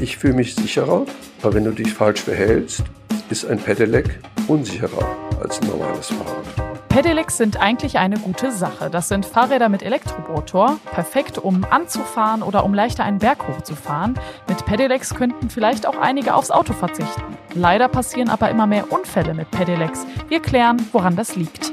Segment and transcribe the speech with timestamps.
[0.00, 1.04] Ich fühle mich sicherer,
[1.42, 2.82] aber wenn du dich falsch verhältst,
[3.28, 5.06] ist ein Pedelec unsicherer
[5.42, 6.88] als ein normales Fahrrad.
[6.88, 8.88] Pedelecs sind eigentlich eine gute Sache.
[8.90, 14.18] Das sind Fahrräder mit Elektromotor, perfekt um anzufahren oder um leichter einen Berg hochzufahren.
[14.48, 17.22] Mit Pedelecs könnten vielleicht auch einige aufs Auto verzichten.
[17.54, 20.06] Leider passieren aber immer mehr Unfälle mit Pedelecs.
[20.28, 21.70] Wir klären, woran das liegt.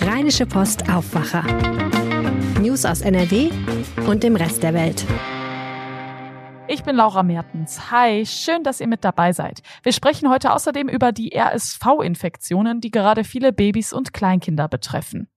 [0.00, 1.44] Rheinische Post Aufwacher.
[2.62, 3.50] News aus NRW
[4.06, 5.04] und dem Rest der Welt.
[6.66, 7.90] Ich bin Laura Mertens.
[7.90, 9.60] Hi, schön, dass ihr mit dabei seid.
[9.82, 15.28] Wir sprechen heute außerdem über die RSV-Infektionen, die gerade viele Babys und Kleinkinder betreffen.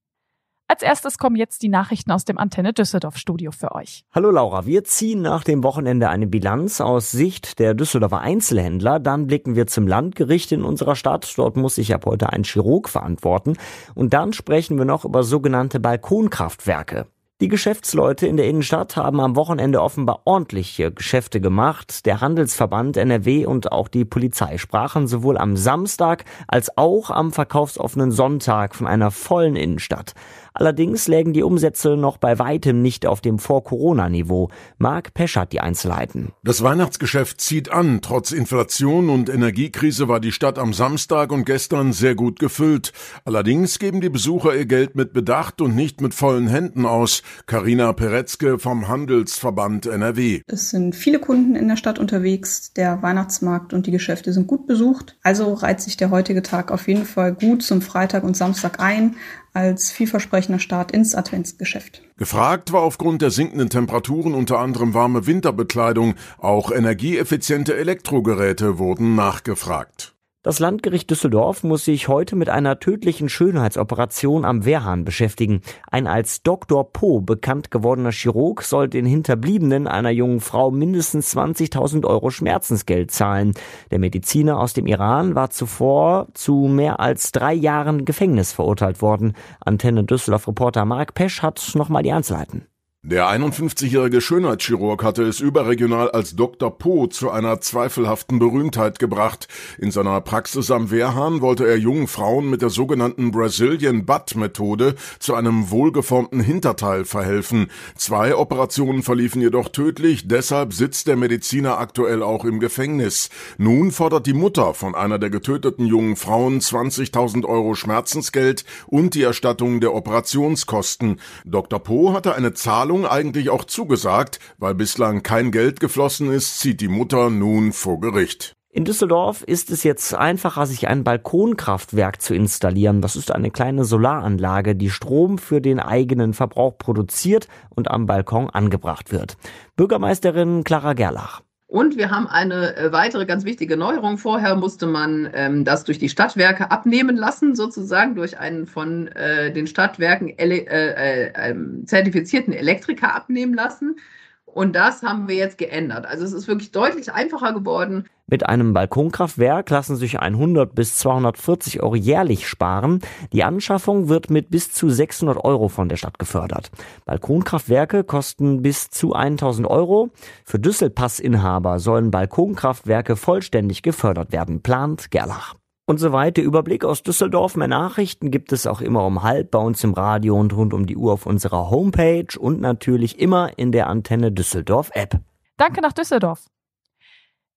[0.70, 4.06] Als erstes kommen jetzt die Nachrichten aus dem Antenne Düsseldorf Studio für euch.
[4.14, 9.00] Hallo Laura, wir ziehen nach dem Wochenende eine Bilanz aus Sicht der Düsseldorfer Einzelhändler.
[9.00, 11.34] Dann blicken wir zum Landgericht in unserer Stadt.
[11.38, 13.58] Dort muss sich ab heute ein Chirurg verantworten.
[13.96, 17.08] Und dann sprechen wir noch über sogenannte Balkonkraftwerke.
[17.40, 22.08] Die Geschäftsleute in der Innenstadt haben am Wochenende offenbar ordentliche Geschäfte gemacht.
[22.08, 28.10] Der Handelsverband NRW und auch die Polizei sprachen sowohl am Samstag als auch am verkaufsoffenen
[28.10, 30.16] Sonntag von einer vollen Innenstadt.
[30.60, 34.50] Allerdings lägen die Umsätze noch bei weitem nicht auf dem Vor-Corona-Niveau.
[34.80, 36.32] Marc Pesch hat die Einzelheiten.
[36.44, 38.02] Das Weihnachtsgeschäft zieht an.
[38.02, 42.92] Trotz Inflation und Energiekrise war die Stadt am Samstag und gestern sehr gut gefüllt.
[43.24, 47.22] Allerdings geben die Besucher ihr Geld mit Bedacht und nicht mit vollen Händen aus.
[47.46, 50.42] Karina Peretzke vom Handelsverband NRW.
[50.48, 52.74] Es sind viele Kunden in der Stadt unterwegs.
[52.74, 55.18] Der Weihnachtsmarkt und die Geschäfte sind gut besucht.
[55.24, 59.16] Also reiht sich der heutige Tag auf jeden Fall gut zum Freitag und Samstag ein
[59.54, 62.04] als vielversprechender Start ins Adventsgeschäft.
[62.18, 66.14] Gefragt war aufgrund der sinkenden Temperaturen unter anderem warme Winterbekleidung.
[66.38, 70.17] Auch energieeffiziente Elektrogeräte wurden nachgefragt.
[70.48, 75.60] Das Landgericht Düsseldorf muss sich heute mit einer tödlichen Schönheitsoperation am Wehrhahn beschäftigen.
[75.92, 76.90] Ein als Dr.
[76.90, 83.56] Po bekannt gewordener Chirurg soll den Hinterbliebenen einer jungen Frau mindestens 20.000 Euro Schmerzensgeld zahlen.
[83.92, 89.34] Der Mediziner aus dem Iran war zuvor zu mehr als drei Jahren Gefängnis verurteilt worden.
[89.60, 92.68] Antenne Düsseldorf-Reporter Mark Pesch hat nochmal die Einzelheiten.
[93.10, 96.78] Der 51-jährige Schönheitschirurg hatte es überregional als Dr.
[96.78, 99.48] Po zu einer zweifelhaften Berühmtheit gebracht.
[99.78, 104.96] In seiner Praxis am Wehrhahn wollte er jungen Frauen mit der sogenannten Brazilian Butt Methode
[105.20, 107.72] zu einem wohlgeformten Hinterteil verhelfen.
[107.96, 113.30] Zwei Operationen verliefen jedoch tödlich, deshalb sitzt der Mediziner aktuell auch im Gefängnis.
[113.58, 119.24] Nun fordert die Mutter von einer der getöteten jungen Frauen 20.000 Euro Schmerzensgeld und die
[119.24, 121.22] Erstattung der Operationskosten.
[121.46, 121.80] Dr.
[121.80, 126.82] Po hatte eine Zahlung Zahlung eigentlich auch zugesagt, weil bislang kein Geld geflossen ist, zieht
[126.82, 128.54] die Mutter nun vor Gericht.
[128.72, 133.02] In Düsseldorf ist es jetzt einfacher, sich ein Balkonkraftwerk zu installieren.
[133.02, 138.50] Das ist eine kleine Solaranlage, die Strom für den eigenen Verbrauch produziert und am Balkon
[138.50, 139.38] angebracht wird.
[139.76, 141.42] Bürgermeisterin Clara Gerlach.
[141.68, 144.18] Und wir haben eine äh, weitere ganz wichtige Neuerung.
[144.18, 149.52] Vorher musste man ähm, das durch die Stadtwerke abnehmen lassen, sozusagen durch einen von äh,
[149.52, 153.98] den Stadtwerken ele äh, äh, ähm, zertifizierten Elektriker abnehmen lassen.
[154.46, 156.06] Und das haben wir jetzt geändert.
[156.06, 158.06] Also es ist wirklich deutlich einfacher geworden.
[158.30, 163.00] Mit einem Balkonkraftwerk lassen sich 100 bis 240 Euro jährlich sparen.
[163.32, 166.70] Die Anschaffung wird mit bis zu 600 Euro von der Stadt gefördert.
[167.06, 170.10] Balkonkraftwerke kosten bis zu 1000 Euro.
[170.44, 175.56] Für Düsselpassinhaber sollen Balkonkraftwerke vollständig gefördert werden, plant Gerlach.
[175.86, 176.42] Und so weiter.
[176.42, 177.56] Überblick aus Düsseldorf.
[177.56, 180.86] Mehr Nachrichten gibt es auch immer um halb bei uns im Radio und rund um
[180.86, 185.18] die Uhr auf unserer Homepage und natürlich immer in der Antenne Düsseldorf App.
[185.56, 186.44] Danke nach Düsseldorf.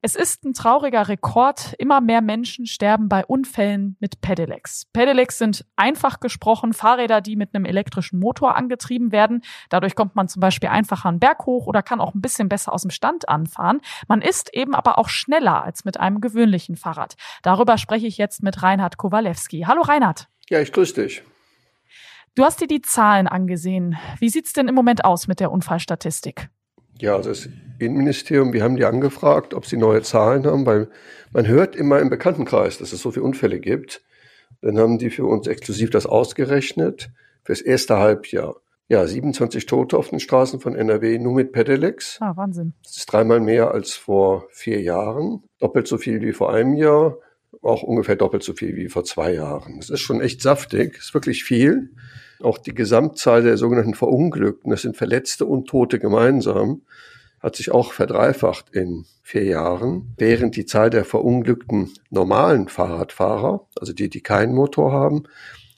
[0.02, 1.74] Es ist ein trauriger Rekord.
[1.78, 4.86] Immer mehr Menschen sterben bei Unfällen mit Pedelecs.
[4.94, 9.42] Pedelecs sind einfach gesprochen Fahrräder, die mit einem elektrischen Motor angetrieben werden.
[9.68, 12.72] Dadurch kommt man zum Beispiel einfacher einen Berg hoch oder kann auch ein bisschen besser
[12.72, 13.82] aus dem Stand anfahren.
[14.08, 17.16] Man ist eben aber auch schneller als mit einem gewöhnlichen Fahrrad.
[17.42, 19.64] Darüber spreche ich jetzt mit Reinhard Kowalewski.
[19.66, 20.28] Hallo Reinhard.
[20.48, 21.22] Ja, ich grüße dich.
[22.34, 23.98] Du hast dir die Zahlen angesehen.
[24.18, 26.48] Wie sieht's denn im Moment aus mit der Unfallstatistik?
[27.00, 30.88] Ja, das Innenministerium, wir haben die angefragt, ob sie neue Zahlen haben, weil
[31.32, 34.02] man hört immer im Bekanntenkreis, dass es so viele Unfälle gibt.
[34.60, 37.10] Dann haben die für uns exklusiv das ausgerechnet
[37.42, 38.56] fürs erste Halbjahr.
[38.88, 42.18] Ja, 27 Tote auf den Straßen von NRW nur mit Pedelecs.
[42.20, 42.74] Ah, Wahnsinn.
[42.82, 45.44] Das ist dreimal mehr als vor vier Jahren.
[45.60, 47.16] Doppelt so viel wie vor einem Jahr.
[47.62, 49.76] Auch ungefähr doppelt so viel wie vor zwei Jahren.
[49.78, 50.94] Das ist schon echt saftig.
[50.94, 51.90] Das ist wirklich viel.
[52.42, 56.82] Auch die Gesamtzahl der sogenannten Verunglückten, das sind Verletzte und Tote gemeinsam,
[57.40, 63.92] hat sich auch verdreifacht in vier Jahren, während die Zahl der verunglückten normalen Fahrradfahrer, also
[63.92, 65.24] die, die keinen Motor haben,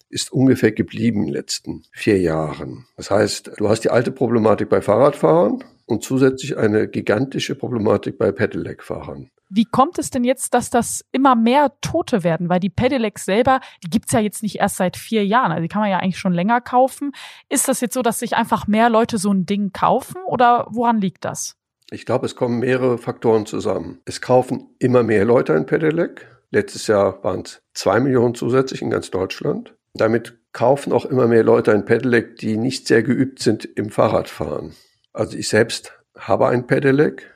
[0.08, 2.86] ist ungefähr geblieben in den letzten vier Jahren.
[2.96, 8.30] Das heißt, du hast die alte Problematik bei Fahrradfahrern und zusätzlich eine gigantische Problematik bei
[8.30, 9.30] Pedelec-Fahrern.
[9.54, 12.48] Wie kommt es denn jetzt, dass das immer mehr Tote werden?
[12.48, 15.52] Weil die Pedelecs selber, die gibt's ja jetzt nicht erst seit vier Jahren.
[15.52, 17.12] Also die kann man ja eigentlich schon länger kaufen.
[17.50, 21.02] Ist das jetzt so, dass sich einfach mehr Leute so ein Ding kaufen oder woran
[21.02, 21.56] liegt das?
[21.90, 24.00] Ich glaube, es kommen mehrere Faktoren zusammen.
[24.06, 26.26] Es kaufen immer mehr Leute ein Pedelec.
[26.50, 29.74] Letztes Jahr waren es zwei Millionen zusätzlich in ganz Deutschland.
[29.92, 34.74] Damit kaufen auch immer mehr Leute ein Pedelec, die nicht sehr geübt sind im Fahrradfahren.
[35.12, 37.31] Also ich selbst habe ein Pedelec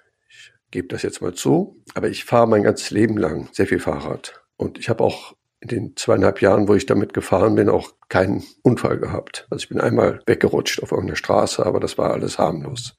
[0.77, 1.83] gebe das jetzt mal zu.
[1.95, 4.43] Aber ich fahre mein ganzes Leben lang sehr viel Fahrrad.
[4.59, 8.45] Und ich habe auch in den zweieinhalb Jahren, wo ich damit gefahren bin, auch keinen
[8.61, 9.47] Unfall gehabt.
[9.49, 12.99] Also ich bin einmal weggerutscht auf irgendeiner Straße, aber das war alles harmlos.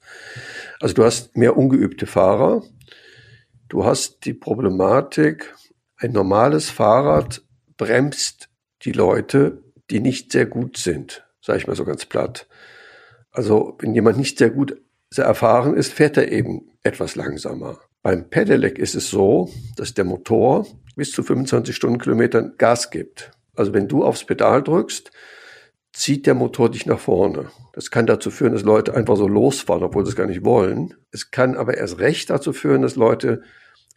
[0.80, 2.64] Also du hast mehr ungeübte Fahrer.
[3.70, 5.54] Du hast die Problematik,
[5.98, 7.44] ein normales Fahrrad
[7.78, 8.50] bremst
[8.86, 12.48] die Leute, die nicht sehr gut sind, sage ich mal so ganz platt.
[13.30, 17.80] Also wenn jemand nicht sehr gut sehr erfahren ist, fährt er eben etwas langsamer.
[18.01, 20.65] Beim Pedelec ist es so, dass der Motor
[20.95, 23.31] bis zu 25 Stundenkilometern Gas gibt.
[23.56, 25.12] Also wenn du aufs Pedal drückst,
[25.94, 27.50] zieht der Motor dich nach vorne.
[27.74, 30.94] Das kann dazu führen, dass Leute einfach so losfahren, obwohl sie es gar nicht wollen.
[31.12, 33.42] Es kann aber erst recht dazu führen, dass Leute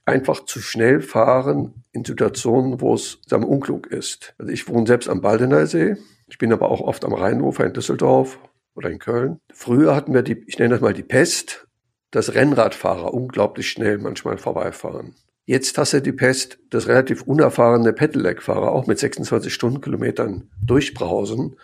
[0.07, 4.35] einfach zu schnell fahren in Situationen, wo es am unklug ist.
[4.39, 5.97] Also ich wohne selbst am Baldener See.
[6.27, 8.39] Ich bin aber auch oft am Rheinufer in Düsseldorf
[8.81, 9.41] oder in Köln.
[9.53, 11.67] Früher hatten wir die, ich nenne das mal die Pest,
[12.11, 15.15] dass Rennradfahrer unglaublich schnell manchmal vorbeifahren.
[15.45, 21.57] Jetzt hast du die Pest, dass relativ unerfahrene Pedelec-Fahrer auch mit 26 Stundenkilometern durchbrausen,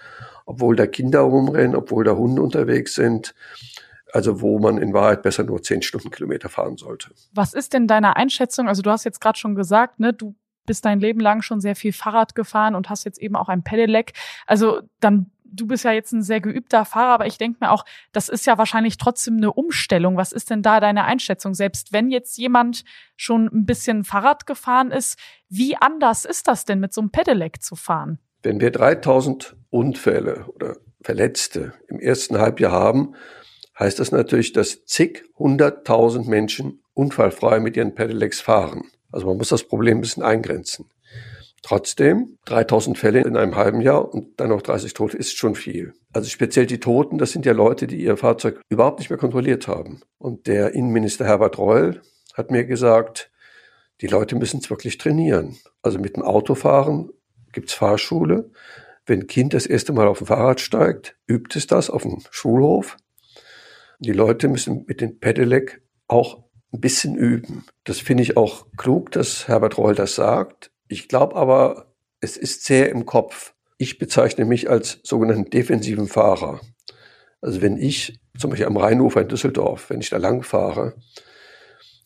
[0.45, 3.35] obwohl da Kinder rumrennen, obwohl da Hunde unterwegs sind.
[4.13, 7.11] Also wo man in Wahrheit besser nur 10 Stundenkilometer fahren sollte.
[7.33, 8.69] Was ist denn deine Einschätzung?
[8.69, 10.35] Also du hast jetzt gerade schon gesagt, ne, du
[10.65, 13.63] bist dein Leben lang schon sehr viel Fahrrad gefahren und hast jetzt eben auch ein
[13.63, 14.13] Pedelec.
[14.47, 17.85] Also dann du bist ja jetzt ein sehr geübter Fahrer, aber ich denke mir auch,
[18.13, 20.17] das ist ja wahrscheinlich trotzdem eine Umstellung.
[20.17, 21.55] Was ist denn da deine Einschätzung?
[21.55, 22.85] Selbst wenn jetzt jemand
[23.17, 25.19] schon ein bisschen Fahrrad gefahren ist,
[25.49, 28.19] wie anders ist das denn mit so einem Pedelec zu fahren?
[28.43, 33.15] Wenn wir 3000 Unfälle oder Verletzte im ersten Halbjahr haben,
[33.79, 38.85] heißt das natürlich, dass zig hunderttausend Menschen unfallfrei mit ihren Pedelecs fahren.
[39.13, 40.87] Also man muss das Problem ein bisschen eingrenzen.
[41.67, 45.95] Trotzdem, 3000 Fälle in einem halben Jahr und dann noch 30 Tote ist schon viel.
[46.13, 49.67] Also speziell die Toten, das sind ja Leute, die ihr Fahrzeug überhaupt nicht mehr kontrolliert
[49.67, 50.01] haben.
[50.17, 52.03] Und der Innenminister Herbert Reul
[52.35, 53.33] hat mir gesagt,
[54.01, 55.57] die Leute müssen es wirklich trainieren.
[55.83, 57.11] Also mit dem Autofahren
[57.51, 58.49] gibt's Fahrschule.
[59.05, 62.23] Wenn ein Kind das erste Mal auf dem Fahrrad steigt, übt es das auf dem
[62.31, 62.97] Schulhof.
[63.99, 67.65] Die Leute müssen mit dem Pedelec auch ein bisschen üben.
[67.83, 70.71] Das finde ich auch klug, dass Herbert Reul das sagt.
[70.89, 73.55] Ich glaube aber, es ist sehr im Kopf.
[73.79, 76.61] Ich bezeichne mich als sogenannten defensiven Fahrer.
[77.41, 80.95] Also wenn ich zum Beispiel am Rheinufer in Düsseldorf, wenn ich da lang fahre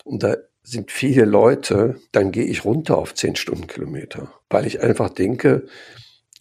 [0.04, 5.10] und da sind viele Leute, dann gehe ich runter auf 10 Stundenkilometer, weil ich einfach
[5.10, 5.66] denke,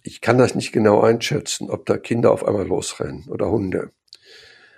[0.03, 3.91] ich kann das nicht genau einschätzen, ob da Kinder auf einmal losrennen oder Hunde.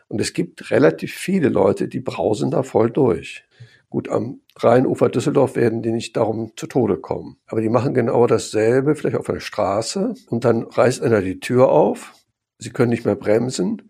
[0.07, 3.46] Und es gibt relativ viele Leute, die brausen da voll durch.
[3.90, 7.38] Gut, am Rheinufer Düsseldorf werden die nicht darum zu Tode kommen.
[7.45, 10.13] Aber die machen genau dasselbe, vielleicht auf einer Straße.
[10.30, 12.13] Und dann reißt einer die Tür auf.
[12.57, 13.89] Sie können nicht mehr bremsen,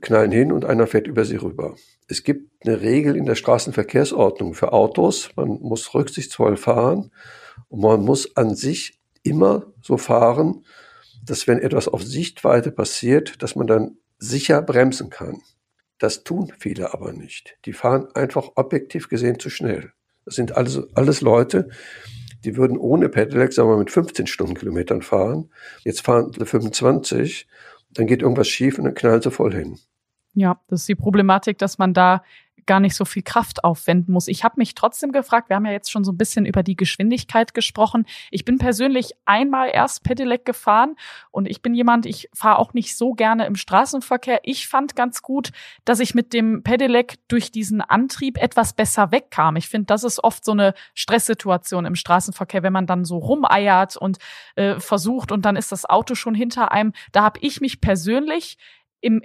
[0.00, 1.76] knallen hin und einer fährt über sie rüber.
[2.08, 5.30] Es gibt eine Regel in der Straßenverkehrsordnung für Autos.
[5.36, 7.10] Man muss rücksichtsvoll fahren
[7.68, 10.64] und man muss an sich immer so fahren,
[11.24, 15.42] dass wenn etwas auf Sichtweite passiert, dass man dann sicher bremsen kann.
[15.98, 17.58] Das tun viele aber nicht.
[17.64, 19.92] Die fahren einfach objektiv gesehen zu schnell.
[20.26, 21.70] Das sind alles, alles Leute,
[22.44, 25.50] die würden ohne Pedelec, sagen wir, mit 15 Stundenkilometern fahren.
[25.82, 27.48] Jetzt fahren sie 25,
[27.92, 29.78] dann geht irgendwas schief und dann knallen sie voll hin.
[30.34, 32.22] Ja, das ist die Problematik, dass man da
[32.66, 34.28] gar nicht so viel Kraft aufwenden muss.
[34.28, 36.76] Ich habe mich trotzdem gefragt, wir haben ja jetzt schon so ein bisschen über die
[36.76, 38.06] Geschwindigkeit gesprochen.
[38.30, 40.96] Ich bin persönlich einmal erst Pedelec gefahren
[41.30, 44.40] und ich bin jemand, ich fahre auch nicht so gerne im Straßenverkehr.
[44.42, 45.52] Ich fand ganz gut,
[45.84, 49.56] dass ich mit dem Pedelec durch diesen Antrieb etwas besser wegkam.
[49.56, 53.96] Ich finde, das ist oft so eine Stresssituation im Straßenverkehr, wenn man dann so rumeiert
[53.96, 54.18] und
[54.56, 56.92] äh, versucht und dann ist das Auto schon hinter einem.
[57.12, 58.58] Da habe ich mich persönlich
[59.00, 59.22] im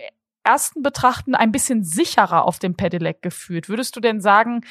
[0.52, 3.70] ersten Betrachten ein bisschen sicherer auf dem Pedelec gefühlt.
[3.70, 4.62] Würdest du denn sagen,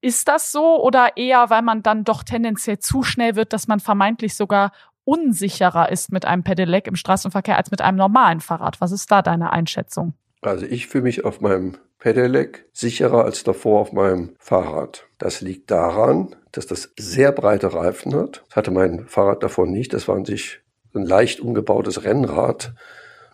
[0.00, 3.80] ist das so oder eher, weil man dann doch tendenziell zu schnell wird, dass man
[3.80, 4.70] vermeintlich sogar
[5.04, 8.80] unsicherer ist mit einem Pedelec im Straßenverkehr als mit einem normalen Fahrrad?
[8.80, 10.14] Was ist da deine Einschätzung?
[10.40, 15.08] Also ich fühle mich auf meinem Pedelec sicherer als davor auf meinem Fahrrad.
[15.18, 18.44] Das liegt daran, dass das sehr breite Reifen hat.
[18.48, 19.92] Das hatte mein Fahrrad davor nicht.
[19.92, 20.60] Das war an sich
[20.94, 22.74] ein leicht umgebautes Rennrad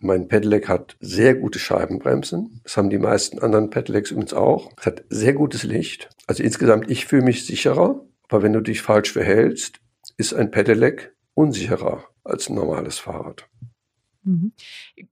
[0.05, 2.61] Mein Pedelec hat sehr gute Scheibenbremsen.
[2.65, 4.73] Das haben die meisten anderen Pedelecs übrigens auch.
[4.77, 6.11] Es hat sehr gutes Licht.
[6.27, 8.05] Also insgesamt, ich fühle mich sicherer.
[8.29, 9.79] Aber wenn du dich falsch verhältst,
[10.17, 13.47] ist ein Pedelec unsicherer als ein normales Fahrrad.
[14.25, 14.53] Mhm.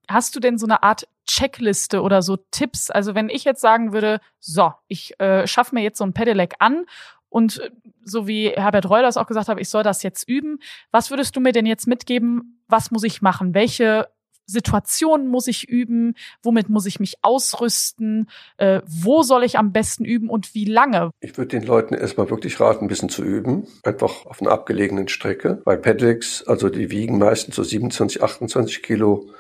[0.09, 2.91] Hast du denn so eine Art Checkliste oder so Tipps?
[2.91, 6.55] Also wenn ich jetzt sagen würde, so, ich äh, schaffe mir jetzt so ein Pedelec
[6.59, 6.85] an
[7.29, 7.71] und äh,
[8.03, 10.59] so wie Herbert Reuler es auch gesagt hat, ich soll das jetzt üben.
[10.91, 12.61] Was würdest du mir denn jetzt mitgeben?
[12.67, 13.55] Was muss ich machen?
[13.55, 14.09] Welche
[14.51, 16.15] Situationen muss ich üben?
[16.43, 18.29] Womit muss ich mich ausrüsten?
[18.57, 21.11] Äh, wo soll ich am besten üben und wie lange?
[21.21, 23.67] Ich würde den Leuten erstmal wirklich raten, ein bisschen zu üben.
[23.83, 25.63] Einfach auf einer abgelegenen Strecke.
[25.65, 29.31] Weil Pedelecs, also die wiegen meistens so 27, 28 Kilo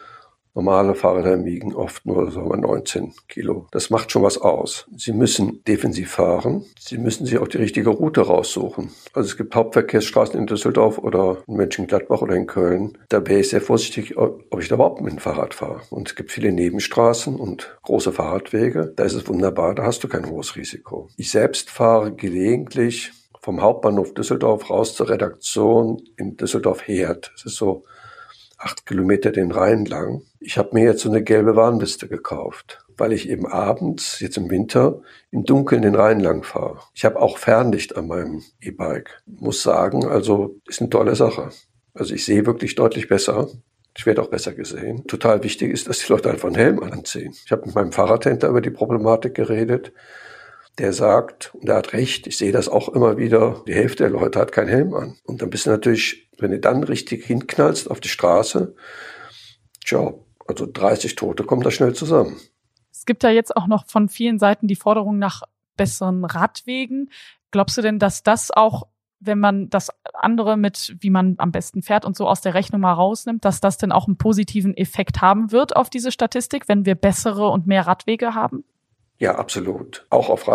[0.60, 3.66] Normale Fahrräder wiegen oft nur sagen wir, 19 Kilo.
[3.70, 4.86] Das macht schon was aus.
[4.94, 6.66] Sie müssen defensiv fahren.
[6.78, 8.90] Sie müssen sich auch die richtige Route raussuchen.
[9.14, 12.98] Also es gibt Hauptverkehrsstraßen in Düsseldorf oder in Mönchengladbach oder in Köln.
[13.08, 15.80] Da wäre ich sehr vorsichtig, ob ich da überhaupt mit dem Fahrrad fahre.
[15.88, 18.92] Und es gibt viele Nebenstraßen und große Fahrradwege.
[18.94, 21.08] Da ist es wunderbar, da hast du kein hohes Risiko.
[21.16, 27.30] Ich selbst fahre gelegentlich vom Hauptbahnhof Düsseldorf raus zur Redaktion in Düsseldorf-Herd.
[27.34, 27.84] Das ist so
[28.60, 30.22] acht Kilometer den Rhein lang.
[30.38, 34.50] Ich habe mir jetzt so eine gelbe Warnliste gekauft, weil ich eben abends, jetzt im
[34.50, 35.00] Winter,
[35.30, 36.80] im Dunkeln den Rhein lang fahre.
[36.94, 39.22] Ich habe auch Fernlicht an meinem E-Bike.
[39.26, 41.50] Muss sagen, also ist eine tolle Sache.
[41.94, 43.48] Also ich sehe wirklich deutlich besser.
[43.96, 45.06] Ich werde auch besser gesehen.
[45.06, 47.34] Total wichtig ist, dass die Leute einfach einen Helm anziehen.
[47.44, 49.92] Ich habe mit meinem Fahrradhändler über die Problematik geredet
[50.80, 54.12] der sagt, und er hat recht, ich sehe das auch immer wieder, die Hälfte der
[54.12, 55.16] Leute hat keinen Helm an.
[55.24, 58.74] Und dann bist du natürlich, wenn du dann richtig hinknallst auf die Straße,
[59.84, 60.14] tja,
[60.46, 62.40] also 30 Tote kommen da schnell zusammen.
[62.92, 65.42] Es gibt ja jetzt auch noch von vielen Seiten die Forderung nach
[65.76, 67.10] besseren Radwegen.
[67.50, 68.86] Glaubst du denn, dass das auch,
[69.20, 72.82] wenn man das andere mit, wie man am besten fährt und so aus der Rechnung
[72.82, 76.84] mal rausnimmt, dass das denn auch einen positiven Effekt haben wird auf diese Statistik, wenn
[76.84, 78.64] wir bessere und mehr Radwege haben?
[79.18, 80.06] Ja, absolut.
[80.10, 80.48] Auch auf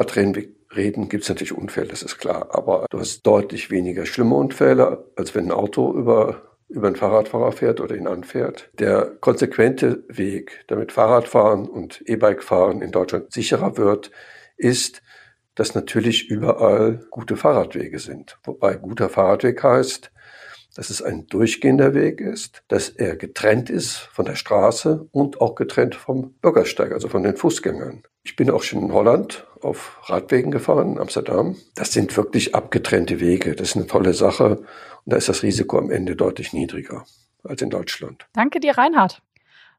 [0.75, 2.49] Radreden gibt es natürlich Unfälle, das ist klar.
[2.51, 7.53] Aber du hast deutlich weniger schlimme Unfälle, als wenn ein Auto über, über einen Fahrradfahrer
[7.53, 8.69] fährt oder ihn anfährt.
[8.77, 14.11] Der konsequente Weg, damit Fahrradfahren und E-Bike-Fahren in Deutschland sicherer wird,
[14.57, 15.01] ist,
[15.55, 18.37] dass natürlich überall gute Fahrradwege sind.
[18.43, 20.11] Wobei guter Fahrradweg heißt,
[20.75, 25.55] dass es ein durchgehender Weg ist, dass er getrennt ist von der Straße und auch
[25.55, 28.03] getrennt vom Bürgersteig, also von den Fußgängern.
[28.23, 31.55] Ich bin auch schon in Holland auf Radwegen gefahren, in Amsterdam.
[31.75, 33.55] Das sind wirklich abgetrennte Wege.
[33.55, 34.57] Das ist eine tolle Sache.
[34.57, 37.05] Und da ist das Risiko am Ende deutlich niedriger
[37.43, 38.27] als in Deutschland.
[38.33, 39.21] Danke dir, Reinhard.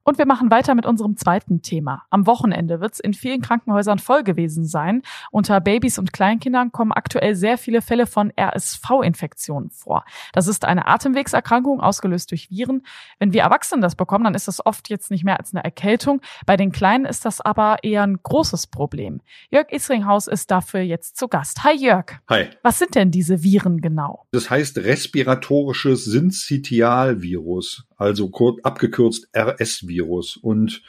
[0.08, 2.04] Und wir machen weiter mit unserem zweiten Thema.
[2.10, 5.02] Am Wochenende wird es in vielen Krankenhäusern voll gewesen sein.
[5.32, 10.04] Unter Babys und Kleinkindern kommen aktuell sehr viele Fälle von RSV-Infektionen vor.
[10.32, 12.86] Das ist eine Atemwegserkrankung, ausgelöst durch Viren.
[13.18, 16.20] Wenn wir Erwachsene das bekommen, dann ist das oft jetzt nicht mehr als eine Erkältung.
[16.46, 19.20] Bei den Kleinen ist das aber eher ein großes Problem.
[19.50, 21.64] Jörg Isringhaus ist dafür jetzt zu Gast.
[21.64, 22.12] Hi Jörg.
[22.28, 22.46] Hi.
[22.62, 24.26] Was sind denn diese Viren genau?
[24.30, 28.30] Das heißt respiratorisches Syncytialvirus, also
[28.62, 29.88] abgekürzt RS-Virus.
[29.88, 30.82] Virus und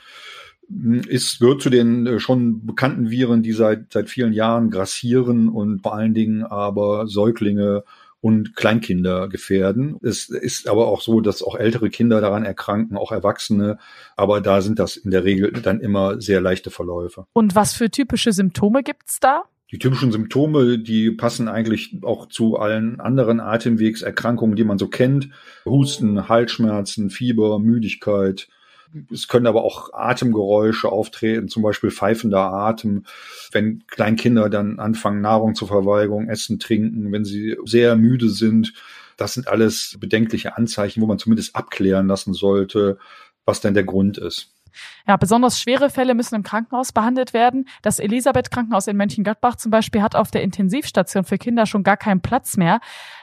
[0.69, 5.49] hm, ist, gehört zu den äh, schon bekannten Viren, die seit, seit vielen Jahren grassieren
[5.49, 7.83] und vor allen Dingen aber Säuglinge
[8.19, 9.97] und Kleinkinder gefährden.
[10.01, 13.77] Es ist aber auch so, dass auch ältere Kinder daran erkranken, auch Erwachsene.
[14.15, 17.25] Aber da sind das in der Regel dann immer sehr leichte Verläufe.
[17.33, 19.43] Und was für typische Symptome gibt's da?
[19.71, 25.29] Die typischen Symptome, die passen eigentlich auch zu allen anderen Atemwegserkrankungen, die man so kennt.
[25.65, 28.47] Husten, Halsschmerzen, Fieber, Müdigkeit,
[29.11, 33.03] es können aber auch Atemgeräusche auftreten, zum Beispiel pfeifender Atem,
[33.51, 38.73] wenn Kleinkinder dann anfangen, Nahrung zur Verweigerung, essen, trinken, wenn sie sehr müde sind.
[39.17, 42.97] Das sind alles bedenkliche Anzeichen, wo man zumindest abklären lassen sollte,
[43.45, 44.56] was denn der Grund ist.
[45.07, 47.67] Ja, besonders schwere Fälle müssen im Krankenhaus behandelt werden.
[47.81, 52.21] Das Elisabeth-Krankenhaus in Mönchengladbach zum Beispiel hat auf der Intensivstation für Kinder schon gar keinen
[52.21, 52.79] Platz mehr.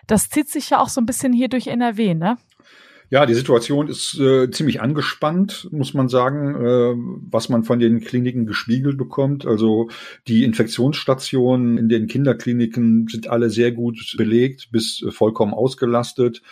[0.07, 2.37] Das zieht sich ja auch so ein bisschen hier durch NRW, ne?
[3.11, 6.95] Ja, die Situation ist äh, ziemlich angespannt, muss man sagen, äh,
[7.31, 9.47] was man von den Kliniken gespiegelt bekommt.
[9.47, 9.89] Also
[10.27, 16.43] die Infektionsstationen in den Kinderkliniken sind alle sehr gut belegt, bis äh, vollkommen ausgelastet.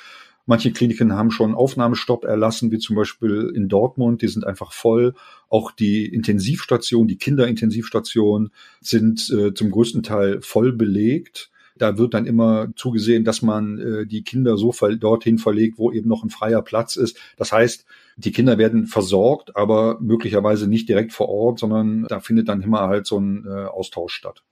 [0.44, 4.22] Manche Kliniken haben schon Aufnahmestopp erlassen, wie zum Beispiel in Dortmund.
[4.22, 5.14] Die sind einfach voll.
[5.48, 11.50] Auch die Intensivstationen, die Kinderintensivstationen sind äh, zum größten Teil voll belegt.
[11.76, 15.92] Da wird dann immer zugesehen, dass man äh, die Kinder so ver dorthin verlegt, wo
[15.92, 17.18] eben noch ein freier Platz ist.
[17.36, 22.48] Das heißt, die Kinder werden versorgt, aber möglicherweise nicht direkt vor Ort, sondern da findet
[22.48, 24.42] dann immer halt so ein äh, Austausch statt.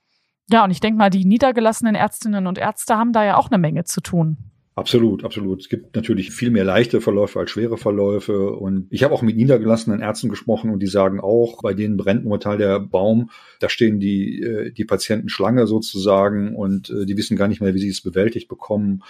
[0.49, 3.59] Ja, und ich denke mal, die niedergelassenen Ärztinnen und Ärzte haben da ja auch eine
[3.59, 4.37] Menge zu tun.
[4.77, 5.61] Absolut, absolut.
[5.61, 8.53] Es gibt natürlich viel mehr leichte Verläufe als schwere Verläufe.
[8.53, 12.25] Und ich habe auch mit niedergelassenen Ärzten gesprochen und die sagen auch, bei denen brennt
[12.25, 13.31] momentan der Baum.
[13.59, 17.75] Da stehen die, äh, die Patienten Schlange sozusagen und äh, die wissen gar nicht mehr,
[17.75, 19.03] wie sie es bewältigt bekommen.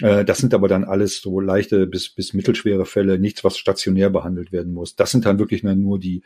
[0.00, 4.08] Äh, das sind aber dann alles so leichte bis, bis mittelschwere Fälle, nichts, was stationär
[4.08, 4.96] behandelt werden muss.
[4.96, 6.22] Das sind dann wirklich nur die,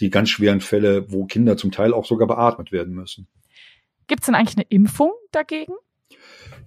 [0.00, 3.28] die ganz schweren Fälle, wo Kinder zum Teil auch sogar beatmet werden müssen.
[4.08, 5.74] Gibt es denn eigentlich eine Impfung dagegen?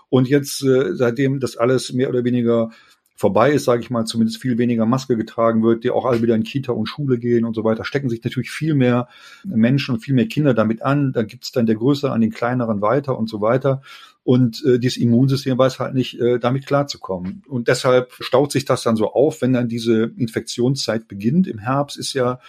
[0.07, 2.71] Und jetzt, äh, seitdem das alles mehr oder weniger
[3.19, 6.35] vorbei ist, sage ich mal, zumindest viel weniger Maske getragen wird, die auch alle wieder
[6.35, 9.09] in Kita und Schule gehen und so weiter, stecken sich natürlich viel mehr
[9.43, 11.11] Menschen und viel mehr Kinder damit an.
[11.11, 13.81] Da gibt's dann der Größere an den Kleineren weiter und so weiter.
[14.23, 17.43] Und äh, dieses Immunsystem weiß halt nicht, äh, damit klarzukommen.
[17.49, 21.45] Und deshalb staut sich das dann so auf, wenn dann diese Infektionszeit beginnt.
[21.45, 22.39] Im Herbst ist ja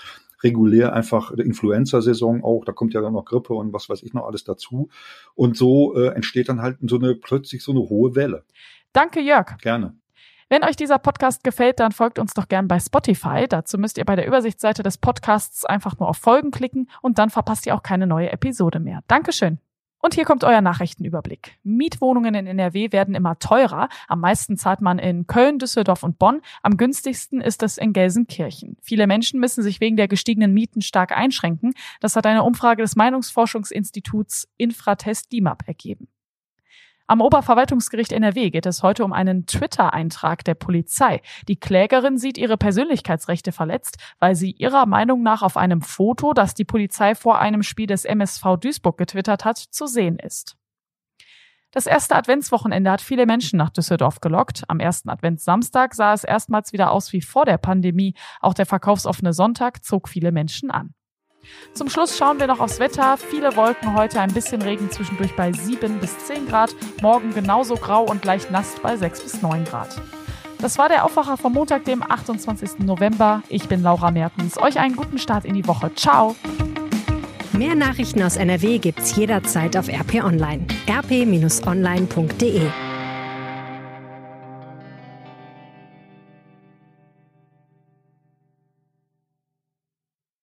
[0.44, 4.24] regulär einfach Influenza-Saison auch, da kommt ja dann noch Grippe und was weiß ich noch
[4.24, 4.88] alles dazu.
[5.34, 8.44] Und so äh, entsteht dann halt so eine plötzlich so eine hohe Welle.
[8.92, 9.58] Danke, Jörg.
[9.58, 9.99] Gerne.
[10.52, 13.46] Wenn euch dieser Podcast gefällt, dann folgt uns doch gern bei Spotify.
[13.48, 17.30] Dazu müsst ihr bei der Übersichtsseite des Podcasts einfach nur auf Folgen klicken und dann
[17.30, 18.98] verpasst ihr auch keine neue Episode mehr.
[19.06, 19.60] Dankeschön.
[20.02, 21.60] Und hier kommt euer Nachrichtenüberblick.
[21.62, 23.88] Mietwohnungen in NRW werden immer teurer.
[24.08, 26.40] Am meisten zahlt man in Köln, Düsseldorf und Bonn.
[26.64, 28.76] Am günstigsten ist es in Gelsenkirchen.
[28.82, 31.74] Viele Menschen müssen sich wegen der gestiegenen Mieten stark einschränken.
[32.00, 36.08] Das hat eine Umfrage des Meinungsforschungsinstituts Infratest DIMAP ergeben.
[37.10, 41.22] Am Oberverwaltungsgericht NRW geht es heute um einen Twitter-Eintrag der Polizei.
[41.48, 46.54] Die Klägerin sieht ihre Persönlichkeitsrechte verletzt, weil sie ihrer Meinung nach auf einem Foto, das
[46.54, 50.56] die Polizei vor einem Spiel des MSV Duisburg getwittert hat, zu sehen ist.
[51.72, 54.62] Das erste Adventswochenende hat viele Menschen nach Düsseldorf gelockt.
[54.68, 58.14] Am ersten Adventssamstag sah es erstmals wieder aus wie vor der Pandemie.
[58.38, 60.94] Auch der verkaufsoffene Sonntag zog viele Menschen an.
[61.74, 63.16] Zum Schluss schauen wir noch aufs Wetter.
[63.16, 66.74] Viele Wolken heute, ein bisschen Regen zwischendurch bei 7 bis 10 Grad.
[67.02, 70.00] Morgen genauso grau und leicht nass bei 6 bis 9 Grad.
[70.58, 72.80] Das war der Aufwacher vom Montag, dem 28.
[72.80, 73.42] November.
[73.48, 74.58] Ich bin Laura Mertens.
[74.58, 75.94] Euch einen guten Start in die Woche.
[75.94, 76.36] Ciao.
[77.52, 80.66] Mehr Nachrichten aus NRW gibt's jederzeit auf RP Online.
[80.88, 82.62] rp-online.de